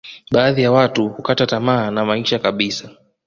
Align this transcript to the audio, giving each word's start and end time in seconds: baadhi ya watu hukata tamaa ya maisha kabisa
baadhi 0.31 0.61
ya 0.61 0.71
watu 0.71 1.09
hukata 1.09 1.47
tamaa 1.47 1.85
ya 1.85 1.91
maisha 1.91 2.39
kabisa 2.39 2.89